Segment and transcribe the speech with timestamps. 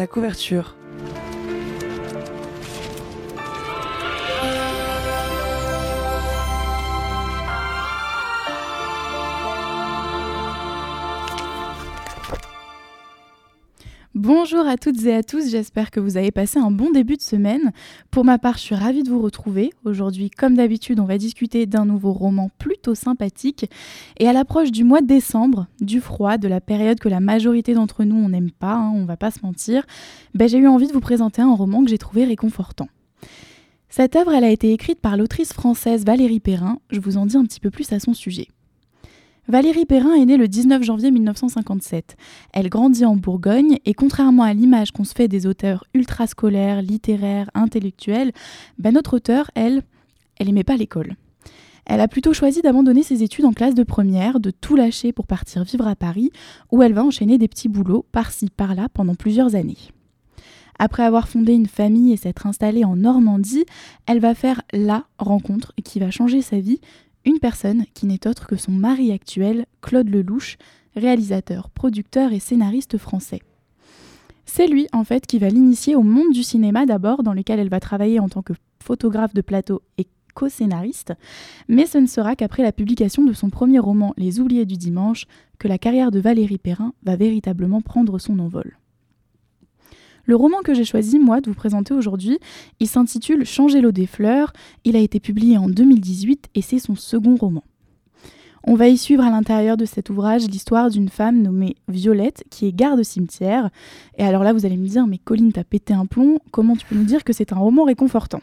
[0.00, 0.79] La couverture.
[14.22, 17.22] Bonjour à toutes et à tous, j'espère que vous avez passé un bon début de
[17.22, 17.72] semaine.
[18.10, 19.72] Pour ma part, je suis ravie de vous retrouver.
[19.86, 23.70] Aujourd'hui, comme d'habitude, on va discuter d'un nouveau roman plutôt sympathique.
[24.18, 27.72] Et à l'approche du mois de décembre, du froid, de la période que la majorité
[27.72, 29.86] d'entre nous on n'aime pas, hein, on va pas se mentir,
[30.34, 32.88] ben, j'ai eu envie de vous présenter un roman que j'ai trouvé réconfortant.
[33.88, 36.78] Cette œuvre, a été écrite par l'autrice française Valérie Perrin.
[36.90, 38.48] Je vous en dis un petit peu plus à son sujet.
[39.48, 42.16] Valérie Perrin est née le 19 janvier 1957.
[42.52, 47.50] Elle grandit en Bourgogne et contrairement à l'image qu'on se fait des auteurs ultra-scolaires, littéraires,
[47.54, 48.32] intellectuels,
[48.78, 49.82] ben notre auteur, elle,
[50.38, 51.16] elle aimait pas l'école.
[51.86, 55.26] Elle a plutôt choisi d'abandonner ses études en classe de première, de tout lâcher pour
[55.26, 56.30] partir vivre à Paris,
[56.70, 59.78] où elle va enchaîner des petits boulots par-ci par-là pendant plusieurs années.
[60.78, 63.64] Après avoir fondé une famille et s'être installée en Normandie,
[64.06, 66.80] elle va faire la rencontre qui va changer sa vie,
[67.30, 70.58] une personne qui n'est autre que son mari actuel, Claude Lelouch,
[70.96, 73.40] réalisateur, producteur et scénariste français.
[74.46, 77.68] C'est lui, en fait, qui va l'initier au monde du cinéma d'abord, dans lequel elle
[77.68, 81.12] va travailler en tant que photographe de plateau et co-scénariste,
[81.68, 85.26] mais ce ne sera qu'après la publication de son premier roman Les Oubliés du Dimanche
[85.58, 88.79] que la carrière de Valérie Perrin va véritablement prendre son envol.
[90.30, 92.38] Le roman que j'ai choisi, moi, de vous présenter aujourd'hui,
[92.78, 94.52] il s'intitule Changer l'eau des fleurs.
[94.84, 97.64] Il a été publié en 2018 et c'est son second roman.
[98.62, 102.68] On va y suivre à l'intérieur de cet ouvrage l'histoire d'une femme nommée Violette qui
[102.68, 103.70] est garde cimetière.
[104.18, 106.86] Et alors là, vous allez me dire, mais Colline, t'as pété un plomb, comment tu
[106.86, 108.40] peux nous dire que c'est un roman réconfortant?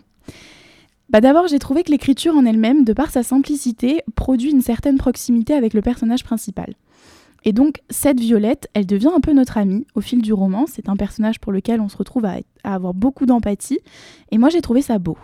[1.09, 4.97] Bah D'abord, j'ai trouvé que l'écriture en elle-même, de par sa simplicité, produit une certaine
[4.97, 6.73] proximité avec le personnage principal.
[7.47, 10.65] Et donc, cette Violette, elle devient un peu notre amie au fil du roman.
[10.67, 13.79] C'est un personnage pour lequel on se retrouve à, avoir beaucoup d'empathie.
[14.31, 15.17] Et moi, j'ai trouvé ça beau.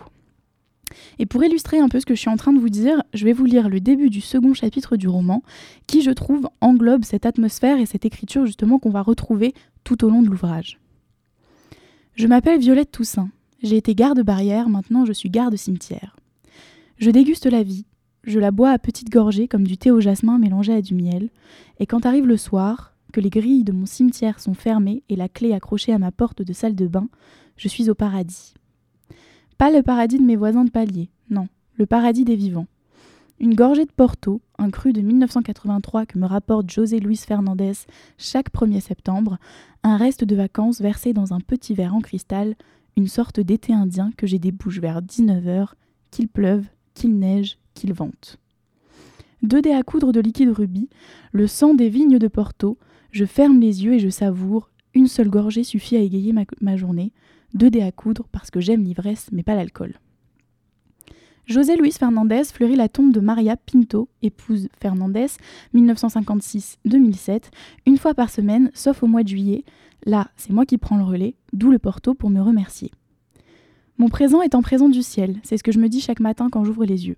[1.18, 3.26] Et pour illustrer un peu ce que je suis en train de vous dire, je
[3.26, 5.42] vais vous lire le début du second chapitre du roman,
[5.86, 9.52] qui, je trouve, englobe cette atmosphère et cette écriture justement qu'on va retrouver
[9.84, 10.80] tout au long de l'ouvrage.
[12.14, 13.28] Je m'appelle Violette Toussaint.
[13.62, 16.16] J'ai été garde barrière, maintenant je suis garde cimetière.
[16.96, 17.84] Je déguste la vie,
[18.26, 21.30] je la bois à petites gorgées comme du thé au jasmin mélangé à du miel,
[21.78, 25.28] et quand arrive le soir, que les grilles de mon cimetière sont fermées et la
[25.28, 27.08] clé accrochée à ma porte de salle de bain,
[27.56, 28.54] je suis au paradis.
[29.56, 31.46] Pas le paradis de mes voisins de palier, non,
[31.76, 32.66] le paradis des vivants.
[33.40, 37.72] Une gorgée de Porto, un cru de 1983 que me rapporte José Luis Fernandez
[38.16, 39.38] chaque 1er septembre,
[39.82, 42.56] un reste de vacances versé dans un petit verre en cristal,
[42.96, 45.68] une sorte d'été indien que j'ai débouche vers 19h,
[46.10, 48.38] qu'il pleuve, qu'il neige, qu'il vante.
[49.42, 50.88] Deux dés à coudre de liquide rubis,
[51.32, 52.78] le sang des vignes de Porto,
[53.10, 57.12] je ferme les yeux et je savoure, une seule gorgée suffit à égayer ma, journée,
[57.52, 59.94] deux dés à coudre parce que j'aime l'ivresse mais pas l'alcool.
[61.46, 65.26] José Luis Fernandez fleurit la tombe de Maria Pinto, épouse Fernandez,
[65.74, 67.50] 1956-2007,
[67.84, 69.64] une fois par semaine, sauf au mois de juillet.
[70.06, 72.92] Là, c'est moi qui prends le relais, d'où le Porto pour me remercier.
[73.98, 76.48] Mon présent est en présent du ciel, c'est ce que je me dis chaque matin
[76.50, 77.16] quand j'ouvre les yeux.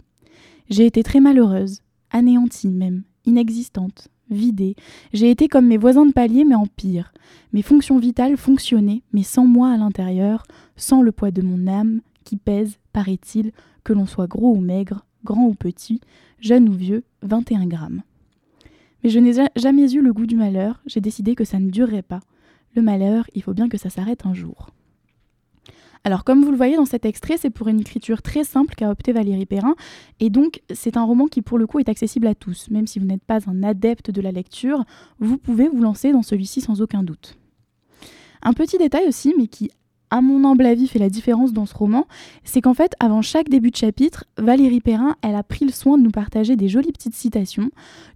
[0.69, 1.81] J'ai été très malheureuse,
[2.11, 4.75] anéantie même, inexistante, vidée.
[5.13, 7.13] J'ai été comme mes voisins de palier, mais en pire.
[7.53, 10.45] Mes fonctions vitales fonctionnaient, mais sans moi à l'intérieur,
[10.77, 13.53] sans le poids de mon âme, qui pèse, paraît-il,
[13.85, 16.01] que l'on soit gros ou maigre, grand ou petit,
[16.41, 18.03] jeune ou vieux, 21 grammes.
[19.03, 22.03] Mais je n'ai jamais eu le goût du malheur, j'ai décidé que ça ne durerait
[22.03, 22.21] pas.
[22.75, 24.71] Le malheur, il faut bien que ça s'arrête un jour.
[26.07, 28.91] Alors comme vous le voyez dans cet extrait, c'est pour une écriture très simple qu'a
[28.91, 29.75] opté Valérie Perrin,
[30.21, 32.71] et donc c'est un roman qui pour le coup est accessible à tous.
[32.71, 34.85] Même si vous n'êtes pas un adepte de la lecture,
[35.19, 37.37] vous pouvez vous lancer dans celui-ci sans aucun doute.
[38.41, 39.73] Un petit détail aussi, mais qui
[40.11, 42.07] à mon humble avis fait la différence dans ce roman,
[42.45, 45.99] c'est qu'en fait, avant chaque début de chapitre, Valérie Perrin, elle a pris le soin
[45.99, 47.73] de nous partager des jolies petites citations,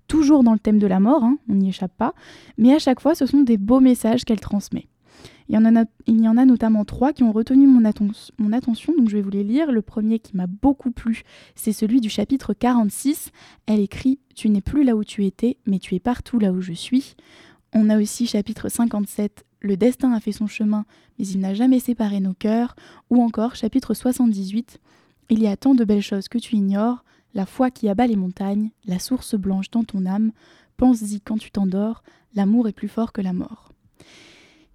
[0.07, 2.15] toujours dans le thème de la mort, hein, on n'y échappe pas,
[2.57, 4.87] mais à chaque fois, ce sont des beaux messages qu'elle transmet.
[5.51, 5.55] Il
[6.23, 9.43] y, en a, notamment trois qui ont retenu mon attention, donc je vais vous les
[9.43, 9.73] lire.
[9.73, 11.25] Le premier qui m'a beaucoup plu,
[11.57, 13.33] c'est celui du chapitre 46.
[13.67, 16.61] Elle écrit Tu n'es plus là où tu étais, mais tu es partout là où
[16.61, 17.17] je suis.
[17.73, 20.85] On a aussi chapitre 57 Le destin a fait son chemin,
[21.19, 22.77] mais il n'a jamais séparé nos cœurs.
[23.11, 24.79] Ou encore chapitre 78
[25.31, 27.05] Il y a tant de belles choses que tu ignores,
[27.35, 30.31] la foi qui abat les montagnes, la source blanche dans ton âme.
[30.77, 32.05] Pense-y quand tu t'endors,
[32.37, 33.73] l'amour est plus fort que la mort.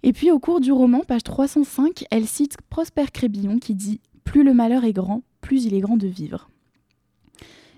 [0.06, 4.44] Et puis au cours du roman, page 305, elle cite Prosper Crébillon qui dit Plus
[4.44, 6.48] le malheur est grand, plus il est grand de vivre.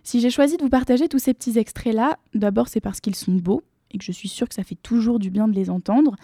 [0.04, 3.32] Si j'ai choisi de vous partager tous ces petits extraits-là, d'abord c'est parce qu'ils sont
[3.32, 6.16] beaux, et que je suis sûre que ça fait toujours du bien de les entendre,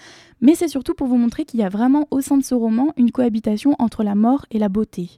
[0.43, 2.93] mais c'est surtout pour vous montrer qu'il y a vraiment au sein de ce roman
[2.99, 5.09] une cohabitation entre la mort et la beauté.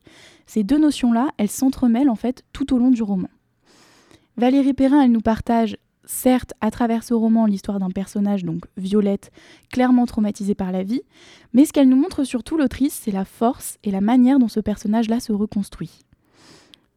[0.46, 3.30] Ces deux notions-là, elles s'entremêlent en fait tout au long du roman.
[4.36, 9.30] Valérie Perrin, elle nous partage certes à travers ce roman l'histoire d'un personnage, donc Violette,
[9.70, 11.02] clairement traumatisée par la vie,
[11.52, 14.60] mais ce qu'elle nous montre surtout l'autrice, c'est la force et la manière dont ce
[14.60, 16.00] personnage-là se reconstruit.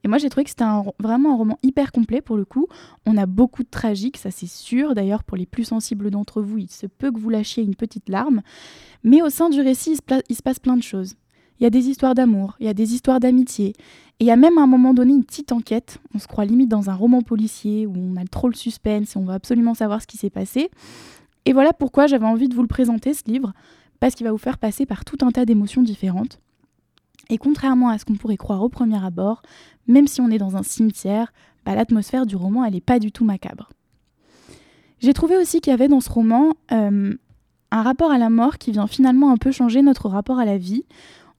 [0.04, 0.66] Et moi j'ai trouvé que c'était
[1.00, 2.68] vraiment un roman hyper complet pour le coup.
[3.06, 4.96] On a beaucoup de tragique, ça c'est sûr.
[4.96, 8.08] D'ailleurs pour les plus sensibles d'entre vous, il se peut que vous lâchiez une petite
[8.08, 8.42] larme.
[9.04, 9.98] Mais au sein du récit,
[10.30, 11.16] il se, passe plein de choses.
[11.60, 13.74] Il y a des histoires d'amour, il y a des histoires d'amitié,
[14.20, 16.00] et il y a même à un moment donné une petite enquête.
[16.14, 19.20] On se croit limite dans un roman policier où on a trop le suspense et
[19.20, 20.70] on va absolument savoir ce qui s'est passé.
[21.46, 23.54] Et voilà pourquoi j'avais envie de vous le présenter ce livre,
[24.00, 26.40] parce qu'il va vous faire passer par tout un tas d'émotions différentes.
[27.30, 29.42] Et contrairement à ce qu'on pourrait croire au premier abord,
[29.88, 31.32] même si on est dans un cimetière,
[31.66, 33.70] bah, l'atmosphère du roman, elle n'est pas du tout macabre.
[35.00, 37.14] J'ai trouvé aussi qu'il y avait dans ce roman euh,
[37.72, 40.58] un rapport à la mort qui vient finalement un peu changer notre rapport à la
[40.58, 40.84] vie.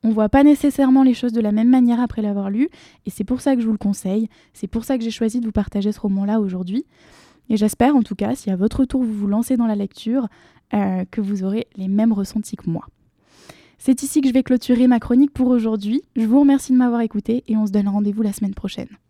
[0.02, 2.68] On voit pas nécessairement les choses de la même manière après l'avoir lu,
[3.06, 5.40] et c'est pour ça que je vous le conseille, c'est pour ça que j'ai choisi
[5.40, 6.86] de vous partager ce roman-là aujourd'hui.
[7.50, 10.28] Et j'espère en tout cas, si à votre tour vous vous lancez dans la lecture,
[10.72, 12.86] euh, que vous aurez les mêmes ressentis que moi.
[13.78, 16.02] C'est ici que je vais clôturer ma chronique pour aujourd'hui.
[16.14, 19.00] Je vous remercie de m'avoir écouté et on se donne rendez-vous la semaine prochaine.